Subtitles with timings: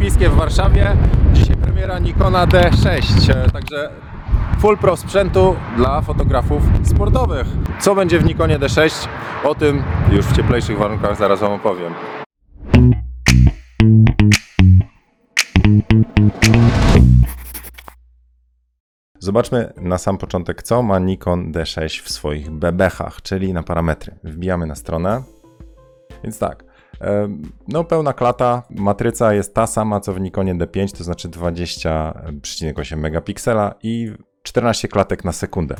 [0.00, 0.96] Lotniskiem w Warszawie.
[1.32, 3.90] Dzisiaj premiera Nikona D6, e, także
[4.60, 7.46] full pro sprzętu dla fotografów sportowych.
[7.80, 9.08] Co będzie w Nikonie D6?
[9.44, 9.82] O tym
[10.12, 11.94] już w cieplejszych warunkach zaraz Wam opowiem.
[19.18, 24.14] Zobaczmy na sam początek, co ma Nikon D6 w swoich bebechach, czyli na parametry.
[24.24, 25.22] Wbijamy na stronę.
[26.22, 26.64] Więc tak,
[27.68, 33.74] no pełna klata, matryca jest ta sama co w Nikonie D5, to znaczy 20,8 megapiksela
[33.82, 35.76] i 14 klatek na sekundę.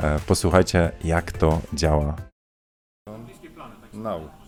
[0.00, 2.16] E, Posłuchajcie, jak to działa.
[3.94, 4.43] No.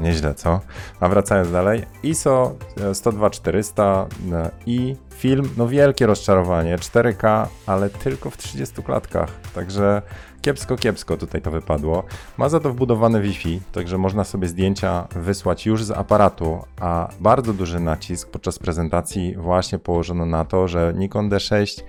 [0.00, 0.60] Nieźle, co?
[1.00, 8.30] A wracając dalej, ISO e, 102-400 e, i film, no wielkie rozczarowanie, 4K, ale tylko
[8.30, 10.02] w 30 klatkach, także
[10.40, 12.02] kiepsko, kiepsko tutaj to wypadło.
[12.36, 17.52] Ma za to wbudowane Wi-Fi, także można sobie zdjęcia wysłać już z aparatu, a bardzo
[17.52, 21.82] duży nacisk podczas prezentacji właśnie położono na to, że Nikon D6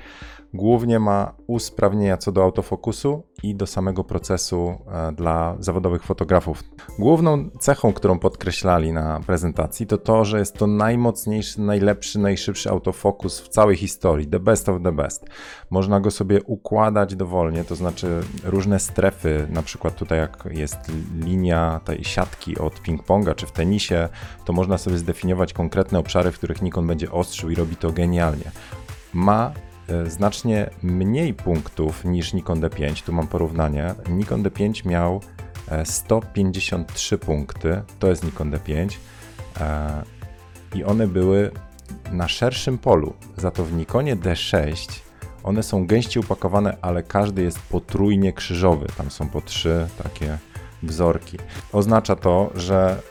[0.53, 6.63] głównie ma usprawnienia co do autofokusu i do samego procesu e, dla zawodowych fotografów.
[6.99, 13.41] Główną cechą, którą podkreślali na prezentacji, to to, że jest to najmocniejszy, najlepszy, najszybszy autofokus
[13.41, 14.27] w całej historii.
[14.27, 15.25] The best of the best.
[15.69, 20.79] Można go sobie układać dowolnie, to znaczy różne strefy, na przykład tutaj jak jest
[21.25, 24.09] linia tej siatki od ping-ponga czy w tenisie,
[24.45, 28.51] to można sobie zdefiniować konkretne obszary, w których Nikon będzie ostrzył i robi to genialnie.
[29.13, 29.51] Ma
[30.07, 33.03] znacznie mniej punktów niż Nikon D5.
[33.03, 33.95] Tu mam porównanie.
[34.09, 35.21] Nikon D5 miał
[35.67, 38.97] e, 153 punkty, to jest Nikon D5
[39.59, 40.03] e,
[40.75, 41.51] i one były
[42.11, 43.13] na szerszym polu.
[43.37, 45.01] Za to w Nikonie D6
[45.43, 48.87] one są gęściej upakowane, ale każdy jest potrójnie krzyżowy.
[48.97, 50.37] Tam są po trzy takie
[50.83, 51.37] wzorki.
[51.71, 53.01] Oznacza to, że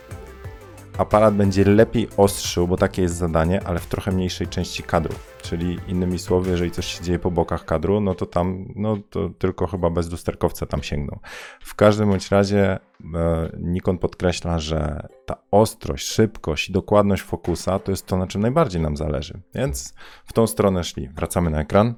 [0.98, 5.14] aparat będzie lepiej ostrzył, bo takie jest zadanie, ale w trochę mniejszej części kadru.
[5.42, 9.28] Czyli innymi słowy, jeżeli coś się dzieje po bokach kadru, no to tam, no to
[9.28, 11.18] tylko chyba bez lusterkowca tam sięgną.
[11.60, 12.78] W każdym bądź razie
[13.14, 18.40] e, Nikon podkreśla, że ta ostrość, szybkość i dokładność fokusa to jest to, na czym
[18.40, 19.40] najbardziej nam zależy.
[19.54, 21.08] Więc w tą stronę szli.
[21.08, 21.94] Wracamy na ekran.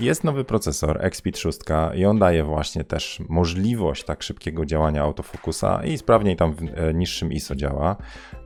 [0.00, 1.58] Jest nowy procesor Xpeed 6
[1.94, 6.94] i on daje właśnie też możliwość tak szybkiego działania autofokusa i sprawniej tam w e,
[6.94, 7.96] niższym ISO działa.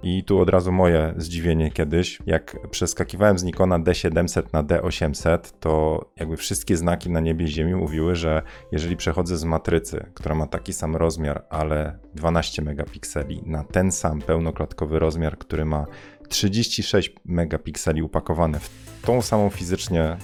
[0.03, 6.05] I tu od razu moje zdziwienie kiedyś, jak przeskakiwałem z Nikona D700 na D800, to
[6.17, 8.43] jakby wszystkie znaki na niebie i ziemi mówiły, że
[8.73, 14.23] jeżeli przechodzę z matrycy, która ma taki sam rozmiar, ale 12 megapikseli, na ten sam
[14.23, 15.87] pełnoklatkowy rozmiar, który ma
[16.33, 18.71] 36 megapikseli upakowane w
[19.03, 20.17] tą samą fizycznie e,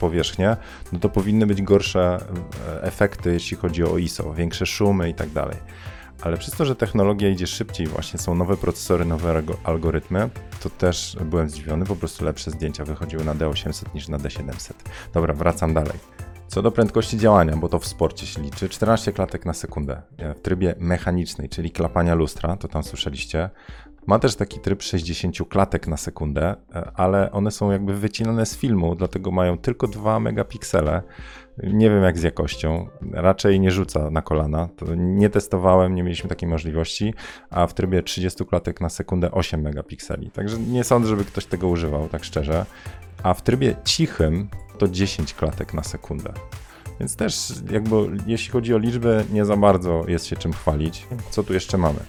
[0.00, 0.56] powierzchnię,
[0.92, 2.18] no to powinny być gorsze
[2.68, 5.56] e, efekty, jeśli chodzi o ISO, większe szumy i tak dalej.
[6.22, 10.30] Ale przez to, że technologia idzie szybciej, właśnie są nowe procesory, nowe algo- algorytmy,
[10.62, 14.72] to też byłem zdziwiony, po prostu lepsze zdjęcia wychodziły na D800 niż na D700.
[15.14, 15.98] Dobra, wracam dalej.
[16.48, 20.34] Co do prędkości działania, bo to w sporcie się liczy, 14 klatek na sekundę e,
[20.34, 23.50] w trybie mechanicznej, czyli klapania lustra, to tam słyszeliście.
[24.06, 28.56] Ma też taki tryb 60 klatek na sekundę, e, ale one są jakby wycinane z
[28.56, 31.02] filmu, dlatego mają tylko 2 megapiksele.
[31.62, 34.68] Nie wiem jak z jakością, raczej nie rzuca na kolana.
[34.96, 37.14] Nie testowałem, nie mieliśmy takiej możliwości,
[37.50, 40.30] a w trybie 30 klatek na sekundę 8 megapikseli.
[40.30, 42.66] Także nie sądzę, żeby ktoś tego używał, tak szczerze.
[43.22, 44.48] A w trybie cichym
[44.78, 46.32] to 10 klatek na sekundę.
[47.00, 51.06] Więc też jakby jeśli chodzi o liczby, nie za bardzo jest się czym chwalić.
[51.30, 52.00] Co tu jeszcze mamy?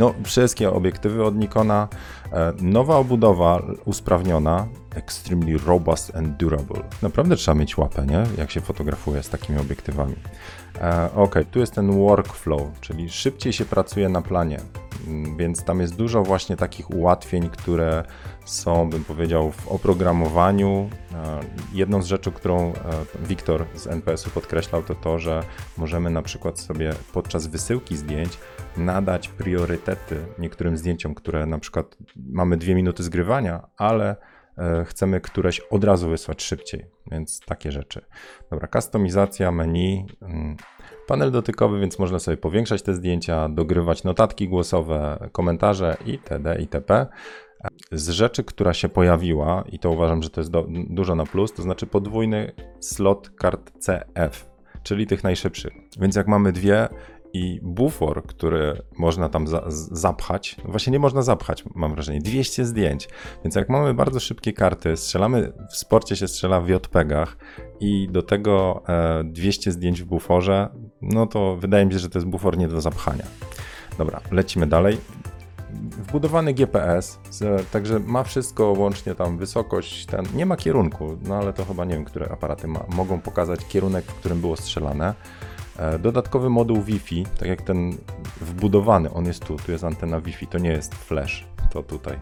[0.00, 1.88] No, wszystkie obiektywy od Nikona.
[2.32, 4.66] E, Nowa obudowa usprawniona.
[4.94, 6.82] Extremely robust and durable.
[7.02, 8.22] Naprawdę trzeba mieć łapę, nie?
[8.38, 10.14] Jak się fotografuje z takimi obiektywami.
[10.80, 14.60] E, ok, tu jest ten workflow, czyli szybciej się pracuje na planie.
[15.36, 18.04] Więc tam jest dużo właśnie takich ułatwień, które
[18.44, 20.90] są, bym powiedział, w oprogramowaniu.
[21.14, 21.40] E,
[21.72, 22.74] Jedną z rzeczy, którą e,
[23.20, 25.42] Wiktor z NPS-u podkreślał, to to, że
[25.78, 28.38] możemy na przykład sobie podczas wysyłki zdjęć
[28.76, 34.16] nadać priorytety niektórym zdjęciom, które na przykład mamy dwie minuty zgrywania, ale
[34.58, 38.04] e, chcemy któreś od razu wysłać szybciej, więc takie rzeczy.
[38.50, 40.56] Dobra, kustomizacja menu, mm,
[41.10, 46.56] panel dotykowy, więc można sobie powiększać te zdjęcia, dogrywać notatki głosowe, komentarze itd.
[46.60, 47.06] itp.
[47.92, 51.52] Z rzeczy, która się pojawiła, i to uważam, że to jest do, dużo na plus,
[51.52, 54.50] to znaczy podwójny slot kart CF,
[54.82, 55.72] czyli tych najszybszych.
[56.00, 56.88] Więc jak mamy dwie
[57.32, 63.08] i bufor, który można tam za zapchać, właśnie nie można zapchać, mam wrażenie, 200 zdjęć.
[63.44, 67.36] Więc jak mamy bardzo szybkie karty, strzelamy, w sporcie się strzela w JPEGach
[67.80, 70.68] i do tego e, 200 zdjęć w buforze,
[71.02, 73.24] no to wydaje mi się, że to jest bufor nie do zapchania.
[73.98, 74.98] Dobra, lecimy dalej.
[76.08, 77.18] Wbudowany GPS,
[77.72, 81.94] także ma wszystko łącznie tam wysokość, ten, nie ma kierunku, no ale to chyba nie
[81.94, 85.14] wiem, które aparaty ma, mogą pokazać kierunek, w którym było strzelane.
[85.78, 87.96] E, dodatkowy moduł Wi-Fi, tak jak ten
[88.40, 92.18] wbudowany, on jest tu, tu jest antena Wi-Fi, to nie jest flash, to tutaj.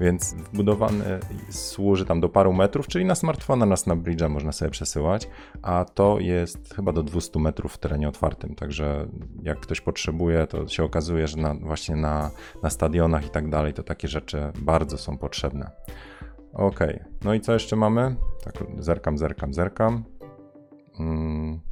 [0.00, 1.20] Więc wbudowany
[1.50, 5.28] służy tam do paru metrów, czyli na smartfona, na Snapbridge'a można sobie przesyłać,
[5.62, 9.06] a to jest chyba do 200 metrów w terenie otwartym, także
[9.42, 12.30] jak ktoś potrzebuje, to się okazuje, że na, właśnie na,
[12.62, 15.70] na stadionach i tak dalej, to takie rzeczy bardzo są potrzebne.
[16.52, 16.80] Ok,
[17.24, 18.16] no i co jeszcze mamy?
[18.44, 20.04] Tak, zerkam, zerkam, zerkam.
[20.96, 21.69] Hmm.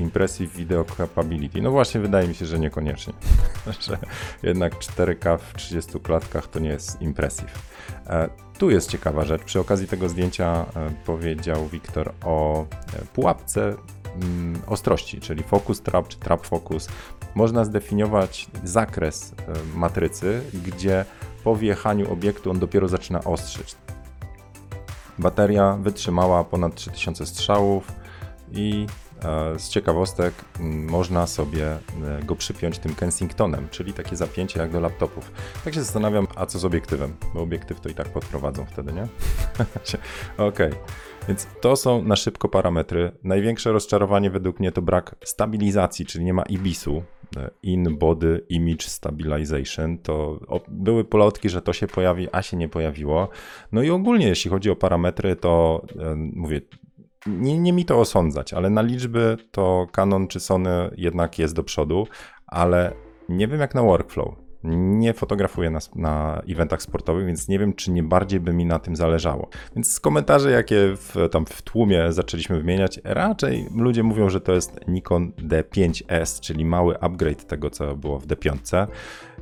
[0.00, 1.62] Impressive Video Capability.
[1.62, 3.12] No właśnie, wydaje mi się, że niekoniecznie.
[3.86, 3.98] że
[4.42, 7.58] jednak 4K w 30 klatkach to nie jest impressive.
[8.06, 9.44] E, tu jest ciekawa rzecz.
[9.44, 12.66] Przy okazji tego zdjęcia e, powiedział Wiktor o e,
[13.14, 13.76] pułapce
[14.22, 16.88] mm, ostrości, czyli focus trap czy trap focus.
[17.34, 19.34] Można zdefiniować zakres
[19.74, 21.04] matrycy, gdzie
[21.44, 23.76] po wjechaniu obiektu on dopiero zaczyna ostrzyć.
[25.18, 27.92] Bateria wytrzymała ponad 3000 strzałów
[28.52, 28.86] i
[29.58, 31.78] z ciekawostek można sobie e,
[32.24, 35.32] go przypiąć tym Kensingtonem, czyli takie zapięcie jak do laptopów.
[35.64, 37.16] Tak się zastanawiam, a co z obiektywem?
[37.34, 39.08] Bo obiektyw to i tak podprowadzą wtedy, nie?
[40.38, 40.70] Okay.
[41.28, 43.12] Więc to są na szybko parametry.
[43.24, 47.02] Największe rozczarowanie według mnie to brak stabilizacji, czyli nie ma IBIS-u,
[47.36, 49.98] e, In Body Image Stabilization.
[49.98, 53.28] To były polotki, że to się pojawi, a się nie pojawiło.
[53.72, 56.60] No i ogólnie, jeśli chodzi o parametry, to e, mówię,
[57.26, 61.64] nie, nie mi to osądzać, ale na liczby to Canon czy Sony jednak jest do
[61.64, 62.06] przodu,
[62.46, 62.92] ale
[63.28, 64.34] nie wiem jak na workflow.
[64.64, 68.78] Nie fotografuję na, na eventach sportowych, więc nie wiem, czy nie bardziej by mi na
[68.78, 69.48] tym zależało.
[69.76, 74.52] Więc z komentarzy, jakie w, tam w tłumie zaczęliśmy wymieniać, raczej ludzie mówią, że to
[74.52, 78.86] jest Nikon D5S, czyli mały upgrade tego, co było w D5.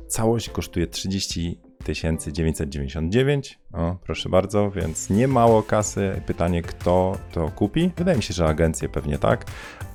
[0.07, 3.59] Całość kosztuje 30 1999.
[3.73, 6.21] O, proszę bardzo, więc nie mało kasy.
[6.25, 7.91] Pytanie, kto to kupi?
[7.97, 9.45] Wydaje mi się, że agencje pewnie tak,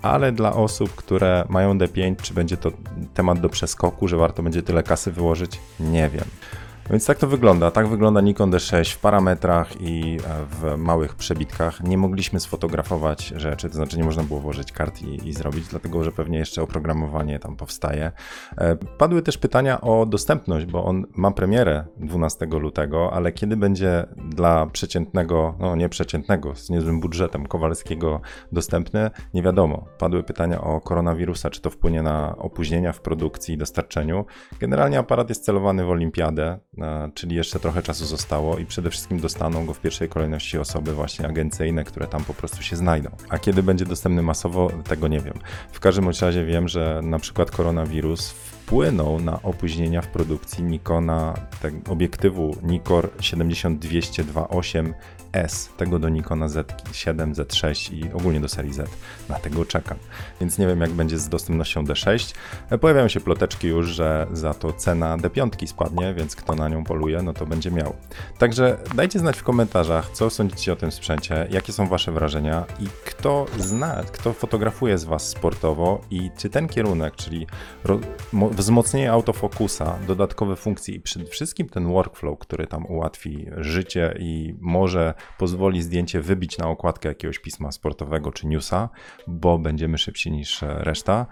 [0.02, 2.72] ale dla osób, które mają D5, czy będzie to
[3.14, 5.60] temat do przeskoku, że warto będzie tyle kasy wyłożyć?
[5.81, 6.25] Nie wiem.
[6.90, 7.70] Więc tak to wygląda.
[7.70, 11.82] Tak wygląda Nikon D6 w parametrach i e, w małych przebitkach.
[11.82, 16.04] Nie mogliśmy sfotografować rzeczy, to znaczy nie można było włożyć kart i, i zrobić, dlatego
[16.04, 18.12] że pewnie jeszcze oprogramowanie tam powstaje.
[18.58, 24.06] E, padły też pytania o dostępność, bo on ma premierę 12 lutego, ale kiedy będzie
[24.28, 28.20] dla przeciętnego, no nie przeciętnego, z niezłym budżetem Kowalskiego
[28.52, 29.84] dostępny, nie wiadomo.
[29.98, 34.25] Padły pytania o koronawirusa, czy to wpłynie na opóźnienia w produkcji i dostarczeniu.
[34.60, 36.58] Generalnie aparat jest celowany w olimpiadę,
[37.14, 41.26] czyli jeszcze trochę czasu zostało i przede wszystkim dostaną go w pierwszej kolejności osoby właśnie
[41.26, 43.10] agencyjne, które tam po prostu się znajdą.
[43.28, 45.34] A kiedy będzie dostępny masowo, tego nie wiem.
[45.72, 51.34] W każdym razie wiem, że na przykład koronawirus wpłynął na opóźnienia w produkcji Nikona,
[51.88, 54.93] obiektywu Nikor 70-200-2.8
[55.34, 58.91] S, tego do Nikona Z7, Z6 i ogólnie do serii Z.
[59.26, 59.98] Dlatego czekam.
[60.41, 62.34] Więc nie wiem, jak będzie z dostępnością D6.
[62.70, 66.84] E, pojawiają się ploteczki już, że za to cena D5 spadnie, więc kto na nią
[66.84, 67.94] poluje, no to będzie miał.
[68.38, 72.86] Także dajcie znać w komentarzach, co sądzicie o tym sprzęcie, jakie są Wasze wrażenia i
[73.05, 77.46] kto zna, kto fotografuje z Was sportowo i czy ten kierunek, czyli
[78.50, 85.14] wzmocnienie autofokusa, dodatkowe funkcje i przede wszystkim ten workflow, który tam ułatwi życie i może
[85.38, 88.88] pozwoli zdjęcie wybić na okładkę jakiegoś pisma sportowego czy newsa,
[89.26, 91.26] bo będziemy szybsi niż reszta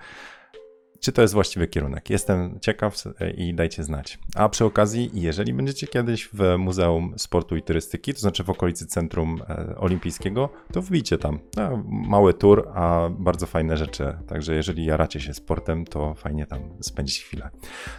[1.02, 2.10] czy to jest właściwy kierunek.
[2.10, 2.94] Jestem ciekaw
[3.36, 4.18] i dajcie znać.
[4.34, 8.86] A przy okazji, jeżeli będziecie kiedyś w Muzeum Sportu i Turystyki, to znaczy w okolicy
[8.86, 11.38] Centrum e, Olimpijskiego, to wbijcie tam.
[11.56, 14.16] No, mały tour, a bardzo fajne rzeczy.
[14.26, 17.50] Także jeżeli jaracie się sportem, to fajnie tam spędzić chwilę.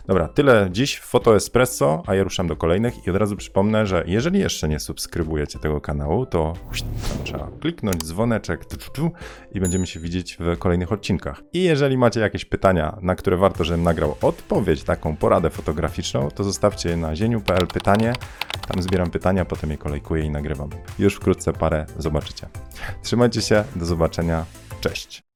[0.08, 4.04] Dobra, tyle dziś Foto Espresso, a ja ruszam do kolejnych i od razu przypomnę, że
[4.08, 6.54] jeżeli jeszcze nie subskrybujecie tego kanału, to
[7.24, 8.66] trzeba kliknąć dzwoneczek
[9.52, 11.42] i będziemy się widzieć w kolejnych odcinkach.
[11.54, 16.44] I jeżeli macie jakieś pytania na które warto, żebym nagrał odpowiedź, taką poradę fotograficzną, to
[16.44, 18.14] zostawcie je na zieniu.pl pytanie.
[18.68, 20.70] Tam zbieram pytania, potem je kolejkuję i nagrywam.
[21.00, 22.48] Już wkrótce parę zobaczycie.
[23.04, 24.46] Trzymajcie się, do zobaczenia.
[24.82, 25.33] Cześć.